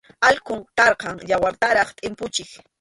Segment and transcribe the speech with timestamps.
[0.29, 2.51] Alqum karqan, yawartaraq tʼimpuchiq.